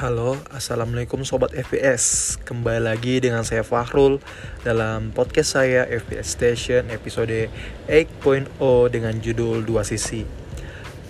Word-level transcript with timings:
Halo, 0.00 0.40
Assalamualaikum 0.48 1.28
Sobat 1.28 1.52
FPS 1.52 2.40
Kembali 2.48 2.88
lagi 2.88 3.20
dengan 3.20 3.44
saya 3.44 3.60
Fahrul 3.60 4.16
Dalam 4.64 5.12
podcast 5.12 5.60
saya 5.60 5.84
FPS 5.84 6.40
Station 6.40 6.88
episode 6.88 7.52
8.0 7.84 8.48
dengan 8.88 9.20
judul 9.20 9.60
Dua 9.60 9.84
Sisi. 9.84 10.24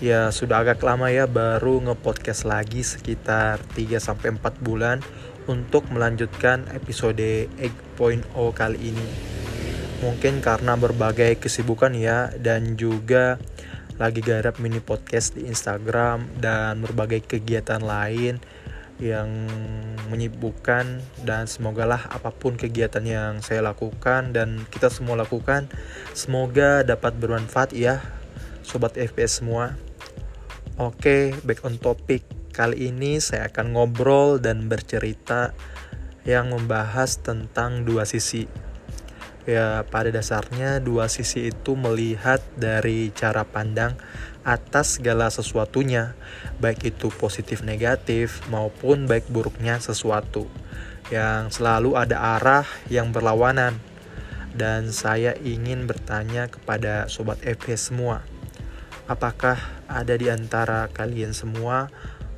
Ya 0.03 0.27
sudah 0.35 0.67
agak 0.67 0.83
lama 0.83 1.07
ya 1.07 1.23
baru 1.23 1.79
nge-podcast 1.87 2.43
lagi 2.43 2.83
sekitar 2.83 3.63
3-4 3.79 4.43
bulan 4.59 4.99
Untuk 5.47 5.87
melanjutkan 5.87 6.67
episode 6.75 7.47
8.0 7.95 8.27
kali 8.51 8.91
ini. 8.91 9.07
Mungkin 10.03 10.43
karena 10.43 10.75
berbagai 10.75 11.39
kesibukan 11.39 11.95
ya 11.95 12.27
Dan 12.35 12.75
juga 12.75 13.39
lagi 13.95 14.19
garap 14.19 14.59
mini 14.59 14.83
podcast 14.83 15.39
di 15.39 15.47
Instagram 15.47 16.27
dan 16.43 16.83
berbagai 16.83 17.23
kegiatan 17.23 17.79
lain 17.79 18.41
yang 19.01 19.27
menyibukkan 20.13 21.01
dan 21.25 21.43
semogalah 21.49 22.07
apa 22.13 22.29
pun 22.29 22.53
kegiatan 22.53 23.01
yang 23.01 23.41
saya 23.41 23.65
lakukan 23.65 24.29
dan 24.31 24.63
kita 24.69 24.93
semua 24.93 25.17
lakukan 25.17 25.65
semoga 26.13 26.85
dapat 26.85 27.17
bermanfaat 27.17 27.73
ya 27.73 27.99
sobat 28.61 28.95
FPS 28.95 29.41
semua. 29.43 29.75
Oke, 30.79 31.35
back 31.43 31.67
on 31.67 31.75
topic. 31.77 32.23
Kali 32.55 32.87
ini 32.87 33.19
saya 33.19 33.51
akan 33.51 33.75
ngobrol 33.75 34.39
dan 34.39 34.71
bercerita 34.71 35.51
yang 36.23 36.53
membahas 36.53 37.19
tentang 37.19 37.83
dua 37.83 38.07
sisi. 38.07 38.45
Ya, 39.49 39.81
pada 39.89 40.13
dasarnya 40.13 40.77
dua 40.77 41.09
sisi 41.09 41.49
itu 41.49 41.73
melihat 41.73 42.45
dari 42.53 43.09
cara 43.09 43.41
pandang 43.41 43.97
atas 44.45 45.01
segala 45.01 45.33
sesuatunya, 45.33 46.13
baik 46.61 46.93
itu 46.93 47.09
positif 47.09 47.65
negatif 47.65 48.45
maupun 48.53 49.09
baik 49.09 49.25
buruknya 49.33 49.81
sesuatu, 49.81 50.45
yang 51.09 51.49
selalu 51.49 51.97
ada 51.97 52.37
arah 52.37 52.69
yang 52.89 53.09
berlawanan. 53.09 53.81
Dan 54.53 54.93
saya 54.93 55.33
ingin 55.41 55.89
bertanya 55.89 56.45
kepada 56.45 57.09
sobat 57.09 57.41
FP 57.41 57.73
semua, 57.79 58.21
apakah 59.09 59.57
ada 59.89 60.13
di 60.13 60.29
antara 60.29 60.85
kalian 60.93 61.33
semua, 61.33 61.89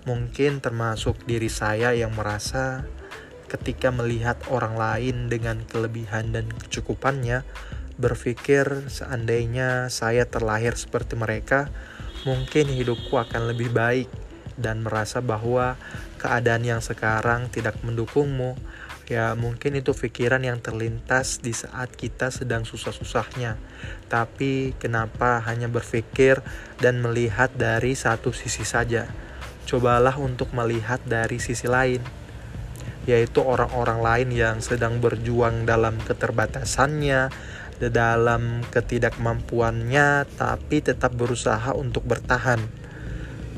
mungkin 0.07 0.63
termasuk 0.63 1.19
diri 1.27 1.51
saya 1.51 1.91
yang 1.91 2.15
merasa 2.15 2.87
ketika 3.53 3.93
melihat 3.93 4.41
orang 4.49 4.73
lain 4.73 5.29
dengan 5.29 5.61
kelebihan 5.69 6.33
dan 6.33 6.49
kecukupannya, 6.49 7.45
berpikir 8.01 8.89
seandainya 8.89 9.93
saya 9.93 10.25
terlahir 10.25 10.73
seperti 10.73 11.13
mereka, 11.13 11.69
mungkin 12.25 12.73
hidupku 12.73 13.13
akan 13.13 13.53
lebih 13.53 13.69
baik 13.69 14.09
dan 14.57 14.81
merasa 14.81 15.21
bahwa 15.21 15.77
keadaan 16.17 16.65
yang 16.65 16.81
sekarang 16.81 17.53
tidak 17.53 17.77
mendukungmu, 17.85 18.57
ya 19.05 19.37
mungkin 19.37 19.77
itu 19.77 19.93
pikiran 19.93 20.41
yang 20.41 20.57
terlintas 20.57 21.37
di 21.43 21.53
saat 21.53 21.93
kita 21.93 22.33
sedang 22.33 22.65
susah-susahnya. 22.65 23.57
Tapi 24.09 24.73
kenapa 24.81 25.41
hanya 25.45 25.69
berpikir 25.69 26.41
dan 26.81 27.05
melihat 27.05 27.53
dari 27.53 27.93
satu 27.93 28.33
sisi 28.33 28.65
saja? 28.65 29.05
Cobalah 29.63 30.17
untuk 30.19 30.51
melihat 30.51 30.99
dari 31.05 31.39
sisi 31.39 31.69
lain, 31.69 32.22
yaitu 33.03 33.43
orang-orang 33.43 33.99
lain 33.99 34.29
yang 34.31 34.57
sedang 34.63 35.03
berjuang 35.03 35.67
dalam 35.67 35.99
keterbatasannya, 35.99 37.27
dalam 37.83 38.63
ketidakmampuannya 38.71 40.23
tapi 40.39 40.79
tetap 40.79 41.11
berusaha 41.11 41.75
untuk 41.75 42.07
bertahan. 42.07 42.63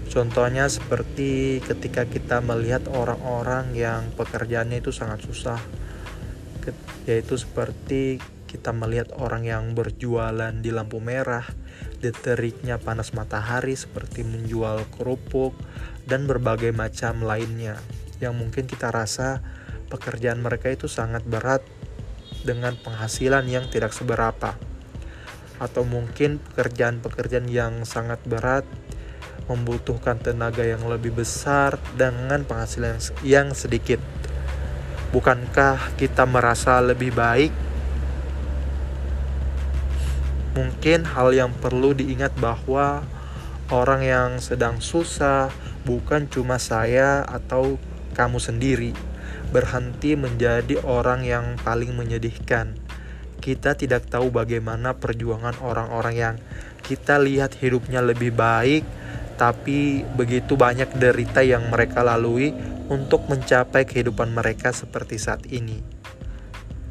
Contohnya 0.09 0.69
seperti 0.71 1.61
ketika 1.61 2.07
kita 2.07 2.39
melihat 2.39 2.87
orang-orang 2.89 3.75
yang 3.75 4.09
pekerjaannya 4.15 4.81
itu 4.81 4.89
sangat 4.89 5.21
susah. 5.25 5.59
Yaitu 7.05 7.37
seperti 7.37 8.17
kita 8.49 8.73
melihat 8.73 9.13
orang 9.21 9.45
yang 9.45 9.63
berjualan 9.77 10.49
di 10.57 10.73
lampu 10.73 10.97
merah, 10.97 11.45
di 12.01 12.09
teriknya 12.09 12.81
panas 12.81 13.13
matahari 13.13 13.77
seperti 13.77 14.25
menjual 14.25 14.89
kerupuk 14.97 15.53
dan 16.09 16.25
berbagai 16.25 16.73
macam 16.73 17.21
lainnya 17.21 17.77
yang 18.23 18.35
mungkin 18.35 18.67
kita 18.69 18.91
rasa 18.91 19.43
pekerjaan 19.91 20.41
mereka 20.41 20.71
itu 20.71 20.89
sangat 20.89 21.23
berat 21.27 21.61
dengan 22.45 22.77
penghasilan 22.77 23.45
yang 23.49 23.65
tidak 23.69 23.91
seberapa 23.91 24.55
atau 25.55 25.87
mungkin 25.87 26.37
pekerjaan-pekerjaan 26.51 27.47
yang 27.47 27.87
sangat 27.87 28.19
berat 28.27 28.67
membutuhkan 29.45 30.17
tenaga 30.17 30.65
yang 30.65 30.83
lebih 30.89 31.13
besar 31.13 31.77
dengan 31.93 32.41
penghasilan 32.43 32.97
yang 33.21 33.53
sedikit. 33.53 34.01
Bukankah 35.13 35.95
kita 35.95 36.25
merasa 36.27 36.81
lebih 36.81 37.13
baik? 37.13 37.53
Mungkin 40.57 41.07
hal 41.07 41.35
yang 41.35 41.51
perlu 41.55 41.93
diingat 41.93 42.35
bahwa 42.39 43.05
orang 43.69 44.01
yang 44.01 44.29
sedang 44.41 44.81
susah 44.81 45.51
bukan 45.85 46.25
cuma 46.27 46.57
saya 46.57 47.21
atau 47.27 47.77
kamu 48.15 48.39
sendiri 48.39 48.95
berhenti 49.51 50.15
menjadi 50.15 50.81
orang 50.87 51.27
yang 51.27 51.59
paling 51.61 51.93
menyedihkan. 51.93 52.79
Kita 53.43 53.77
tidak 53.77 54.09
tahu 54.09 54.33
bagaimana 54.33 54.97
perjuangan 54.97 55.59
orang-orang 55.61 56.15
yang 56.15 56.35
kita 56.81 57.21
lihat 57.21 57.59
hidupnya 57.59 58.01
lebih 58.01 58.33
baik, 58.33 58.87
tapi 59.35 60.01
begitu 60.15 60.55
banyak 60.55 60.95
derita 60.97 61.43
yang 61.45 61.67
mereka 61.69 62.01
lalui 62.01 62.55
untuk 62.89 63.27
mencapai 63.29 63.85
kehidupan 63.85 64.33
mereka 64.33 64.71
seperti 64.71 65.19
saat 65.19 65.43
ini. 65.51 65.83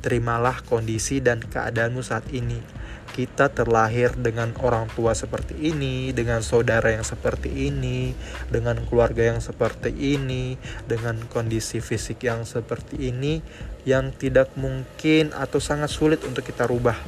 Terimalah 0.04 0.60
kondisi 0.62 1.24
dan 1.24 1.40
keadaanmu 1.40 2.04
saat 2.04 2.28
ini 2.30 2.83
kita 3.14 3.46
terlahir 3.46 4.10
dengan 4.18 4.50
orang 4.58 4.90
tua 4.90 5.14
seperti 5.14 5.54
ini, 5.70 6.10
dengan 6.10 6.42
saudara 6.42 6.90
yang 6.90 7.06
seperti 7.06 7.70
ini, 7.70 8.10
dengan 8.50 8.82
keluarga 8.90 9.30
yang 9.30 9.38
seperti 9.38 9.94
ini, 9.94 10.58
dengan 10.90 11.22
kondisi 11.30 11.78
fisik 11.78 12.26
yang 12.26 12.42
seperti 12.42 13.14
ini, 13.14 13.38
yang 13.86 14.10
tidak 14.10 14.50
mungkin 14.58 15.30
atau 15.30 15.62
sangat 15.62 15.94
sulit 15.94 16.26
untuk 16.26 16.42
kita 16.42 16.66
rubah. 16.66 16.98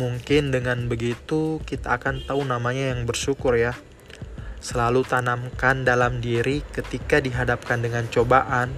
Mungkin 0.00 0.48
dengan 0.48 0.88
begitu 0.88 1.60
kita 1.68 2.00
akan 2.00 2.24
tahu 2.24 2.40
namanya 2.40 2.96
yang 2.96 3.04
bersyukur 3.04 3.52
ya. 3.60 3.76
Selalu 4.64 5.04
tanamkan 5.04 5.84
dalam 5.84 6.24
diri 6.24 6.64
ketika 6.72 7.20
dihadapkan 7.20 7.84
dengan 7.84 8.08
cobaan, 8.08 8.72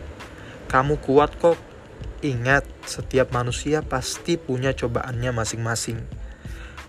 kamu 0.67 0.99
kuat 0.99 1.31
kok 1.39 1.76
Ingat, 2.25 2.65
setiap 2.89 3.29
manusia 3.37 3.85
pasti 3.85 4.41
punya 4.41 4.73
cobaannya 4.73 5.37
masing-masing. 5.37 6.01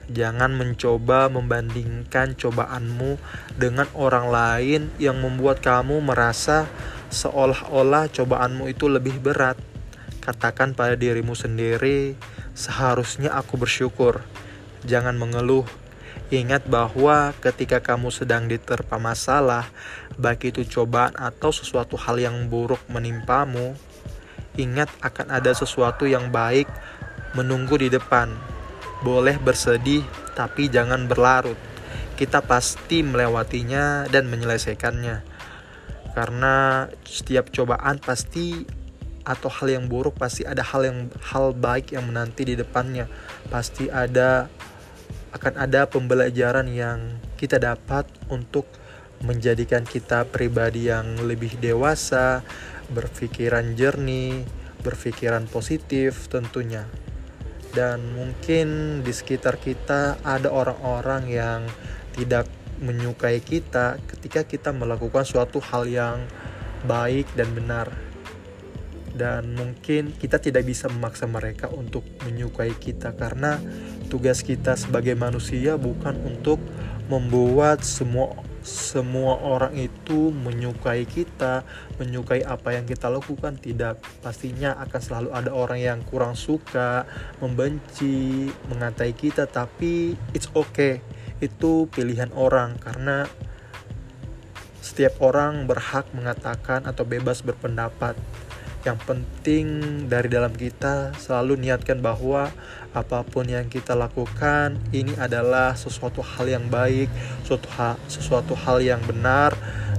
Jangan 0.08 0.56
mencoba 0.56 1.28
membandingkan 1.28 2.40
cobaanmu 2.40 3.20
dengan 3.60 3.92
orang 3.92 4.32
lain 4.32 4.82
yang 5.04 5.20
membuat 5.20 5.60
kamu 5.60 6.00
merasa 6.00 6.64
seolah-olah 7.12 8.08
cobaanmu 8.08 8.72
itu 8.72 8.88
lebih 8.88 9.20
berat. 9.20 9.60
Katakan 10.24 10.72
pada 10.72 10.96
dirimu 10.96 11.36
sendiri, 11.36 12.16
seharusnya 12.56 13.36
aku 13.36 13.60
bersyukur. 13.60 14.24
Jangan 14.88 15.20
mengeluh. 15.20 15.68
Ingat 16.32 16.68
bahwa 16.68 17.32
ketika 17.40 17.80
kamu 17.80 18.12
sedang 18.12 18.52
diterpa 18.52 19.00
masalah, 19.00 19.68
baik 20.16 20.56
itu 20.56 20.68
cobaan 20.68 21.16
atau 21.16 21.52
sesuatu 21.56 21.96
hal 21.96 22.20
yang 22.20 22.52
buruk 22.52 22.80
menimpamu, 22.92 23.76
Ingat 24.58 24.90
akan 25.06 25.30
ada 25.30 25.54
sesuatu 25.54 26.10
yang 26.10 26.34
baik 26.34 26.66
menunggu 27.38 27.78
di 27.78 27.94
depan. 27.94 28.34
Boleh 29.06 29.38
bersedih, 29.38 30.02
tapi 30.34 30.68
jangan 30.68 31.06
berlarut. 31.06 31.58
Kita 32.18 32.42
pasti 32.42 33.06
melewatinya 33.06 34.10
dan 34.10 34.26
menyelesaikannya. 34.26 35.22
Karena 36.18 36.90
setiap 37.06 37.54
cobaan 37.54 38.02
pasti 38.02 38.66
atau 39.22 39.52
hal 39.52 39.68
yang 39.70 39.86
buruk 39.86 40.18
pasti 40.18 40.48
ada 40.48 40.64
hal 40.66 40.88
yang 40.88 41.00
hal 41.20 41.54
baik 41.54 41.94
yang 41.94 42.10
menanti 42.10 42.42
di 42.42 42.58
depannya. 42.58 43.06
Pasti 43.54 43.86
ada 43.94 44.50
akan 45.38 45.54
ada 45.62 45.86
pembelajaran 45.86 46.66
yang 46.74 47.22
kita 47.38 47.62
dapat 47.62 48.10
untuk 48.34 48.66
menjadikan 49.26 49.82
kita 49.82 50.30
pribadi 50.30 50.90
yang 50.92 51.18
lebih 51.26 51.58
dewasa, 51.58 52.46
berpikiran 52.94 53.74
jernih, 53.74 54.46
berpikiran 54.86 55.50
positif 55.50 56.30
tentunya. 56.30 56.86
Dan 57.74 58.14
mungkin 58.14 59.00
di 59.06 59.14
sekitar 59.14 59.62
kita 59.62 60.22
ada 60.22 60.50
orang-orang 60.50 61.24
yang 61.30 61.62
tidak 62.18 62.50
menyukai 62.78 63.42
kita 63.42 63.98
ketika 64.06 64.46
kita 64.46 64.70
melakukan 64.74 65.26
suatu 65.26 65.58
hal 65.62 65.90
yang 65.90 66.18
baik 66.86 67.26
dan 67.34 67.50
benar. 67.54 67.90
Dan 69.18 69.58
mungkin 69.58 70.14
kita 70.14 70.38
tidak 70.38 70.70
bisa 70.70 70.86
memaksa 70.94 71.26
mereka 71.26 71.74
untuk 71.74 72.06
menyukai 72.22 72.78
kita 72.78 73.18
karena 73.18 73.58
tugas 74.14 74.46
kita 74.46 74.78
sebagai 74.78 75.18
manusia 75.18 75.74
bukan 75.74 76.22
untuk 76.22 76.62
membuat 77.10 77.82
semua 77.82 78.47
semua 78.68 79.40
orang 79.40 79.80
itu 79.80 80.28
menyukai 80.36 81.08
kita, 81.08 81.64
menyukai 81.96 82.44
apa 82.44 82.76
yang 82.76 82.84
kita 82.84 83.08
lakukan, 83.08 83.56
tidak. 83.56 84.04
Pastinya 84.20 84.76
akan 84.84 85.00
selalu 85.00 85.30
ada 85.32 85.56
orang 85.56 85.80
yang 85.80 86.00
kurang 86.04 86.36
suka, 86.36 87.08
membenci, 87.40 88.52
mengatai 88.68 89.16
kita, 89.16 89.48
tapi 89.48 90.20
it's 90.36 90.52
okay. 90.52 91.00
Itu 91.40 91.88
pilihan 91.88 92.36
orang 92.36 92.76
karena 92.76 93.24
setiap 94.84 95.16
orang 95.24 95.64
berhak 95.64 96.12
mengatakan 96.12 96.84
atau 96.84 97.08
bebas 97.08 97.44
berpendapat 97.48 98.20
yang 98.88 98.96
penting 99.04 99.68
dari 100.08 100.32
dalam 100.32 100.56
kita 100.56 101.12
selalu 101.20 101.60
niatkan 101.60 102.00
bahwa 102.00 102.48
apa 102.96 103.20
pun 103.28 103.44
yang 103.44 103.68
kita 103.68 103.92
lakukan 103.92 104.80
ini 104.96 105.12
adalah 105.20 105.76
sesuatu 105.76 106.24
hal 106.24 106.48
yang 106.48 106.66
baik, 106.72 107.12
sesuatu 107.44 107.68
hal, 107.76 108.00
sesuatu 108.08 108.54
hal 108.56 108.80
yang 108.80 109.04
benar. 109.04 109.52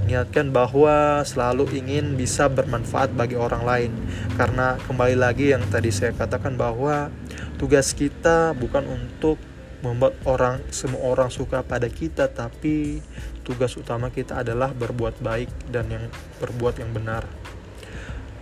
Niatkan 0.08 0.48
bahwa 0.48 1.20
selalu 1.20 1.68
ingin 1.76 2.16
bisa 2.16 2.48
bermanfaat 2.48 3.12
bagi 3.12 3.36
orang 3.36 3.62
lain. 3.68 3.92
Karena 4.40 4.80
kembali 4.88 5.20
lagi 5.20 5.52
yang 5.52 5.60
tadi 5.68 5.92
saya 5.92 6.16
katakan 6.16 6.56
bahwa 6.56 7.12
tugas 7.60 7.92
kita 7.92 8.56
bukan 8.56 8.88
untuk 8.88 9.36
membuat 9.84 10.16
orang 10.26 10.58
semua 10.72 11.04
orang 11.06 11.30
suka 11.30 11.62
pada 11.62 11.86
kita 11.86 12.26
tapi 12.26 12.98
tugas 13.46 13.78
utama 13.78 14.10
kita 14.10 14.42
adalah 14.42 14.74
berbuat 14.74 15.22
baik 15.22 15.46
dan 15.70 15.86
yang 15.86 16.04
berbuat 16.42 16.82
yang 16.82 16.90
benar 16.90 17.22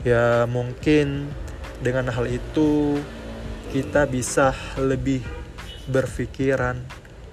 ya 0.07 0.47
mungkin 0.47 1.27
dengan 1.83 2.07
hal 2.15 2.31
itu 2.31 2.95
kita 3.75 4.07
bisa 4.07 4.55
lebih 4.79 5.27
berpikiran 5.91 6.79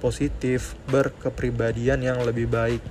positif, 0.02 0.74
berkepribadian 0.90 2.02
yang 2.02 2.18
lebih 2.26 2.50
baik. 2.50 2.82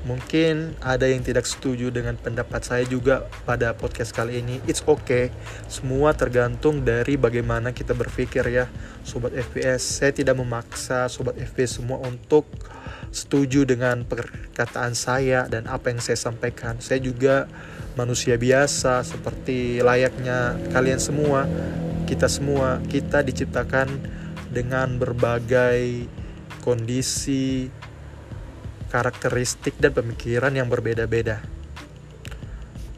Mungkin 0.00 0.80
ada 0.80 1.06
yang 1.06 1.22
tidak 1.22 1.44
setuju 1.44 1.92
dengan 1.92 2.16
pendapat 2.16 2.64
saya 2.64 2.84
juga 2.88 3.30
pada 3.44 3.76
podcast 3.76 4.10
kali 4.10 4.42
ini. 4.42 4.58
It's 4.66 4.82
okay. 4.82 5.30
Semua 5.70 6.16
tergantung 6.16 6.82
dari 6.82 7.14
bagaimana 7.14 7.70
kita 7.70 7.92
berpikir 7.94 8.42
ya, 8.48 8.66
sobat 9.06 9.36
FPS. 9.36 10.02
Saya 10.02 10.10
tidak 10.10 10.40
memaksa 10.40 11.06
sobat 11.06 11.36
FPS 11.36 11.78
semua 11.78 12.00
untuk 12.02 12.48
setuju 13.10 13.66
dengan 13.66 14.06
perkataan 14.06 14.94
saya 14.94 15.46
dan 15.50 15.66
apa 15.66 15.90
yang 15.90 15.98
saya 15.98 16.18
sampaikan. 16.18 16.78
Saya 16.78 17.02
juga 17.02 17.50
manusia 17.98 18.38
biasa 18.38 19.02
seperti 19.02 19.82
layaknya 19.82 20.54
kalian 20.70 21.02
semua 21.02 21.50
kita 22.10 22.26
semua. 22.26 22.82
Kita 22.90 23.22
diciptakan 23.22 23.86
dengan 24.50 24.98
berbagai 24.98 26.10
kondisi 26.66 27.70
karakteristik 28.90 29.78
dan 29.78 29.94
pemikiran 29.94 30.50
yang 30.50 30.66
berbeda-beda. 30.66 31.38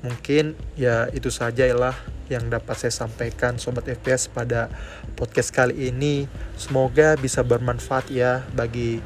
Mungkin 0.00 0.56
ya 0.80 1.12
itu 1.12 1.28
saja 1.28 1.68
lah 1.76 1.94
yang 2.32 2.48
dapat 2.48 2.74
saya 2.80 3.04
sampaikan 3.04 3.60
sobat 3.60 3.84
FPS 3.84 4.32
pada 4.32 4.72
podcast 5.20 5.52
kali 5.52 5.92
ini. 5.92 6.24
Semoga 6.56 7.12
bisa 7.20 7.44
bermanfaat 7.44 8.08
ya 8.08 8.40
bagi 8.56 9.04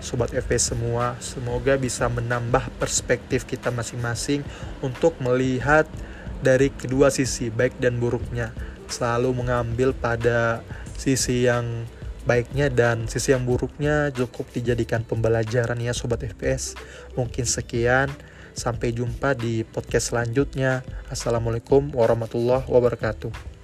sobat 0.00 0.32
FP 0.32 0.56
semua. 0.56 1.16
Semoga 1.20 1.76
bisa 1.76 2.08
menambah 2.08 2.68
perspektif 2.80 3.46
kita 3.46 3.72
masing-masing 3.72 4.44
untuk 4.80 5.16
melihat 5.20 5.86
dari 6.40 6.72
kedua 6.72 7.12
sisi 7.12 7.52
baik 7.52 7.78
dan 7.78 8.00
buruknya. 8.00 8.52
Selalu 8.90 9.36
mengambil 9.36 9.94
pada 9.94 10.64
sisi 10.98 11.46
yang 11.46 11.86
baiknya 12.28 12.68
dan 12.68 13.08
sisi 13.08 13.32
yang 13.32 13.48
buruknya 13.48 14.12
cukup 14.12 14.50
dijadikan 14.52 15.06
pembelajaran 15.06 15.78
ya 15.80 15.94
sobat 15.94 16.24
FPS. 16.26 16.76
Mungkin 17.14 17.46
sekian. 17.46 18.10
Sampai 18.50 18.90
jumpa 18.90 19.38
di 19.38 19.62
podcast 19.62 20.10
selanjutnya. 20.10 20.82
Assalamualaikum 21.06 21.94
warahmatullahi 21.94 22.66
wabarakatuh. 22.66 23.59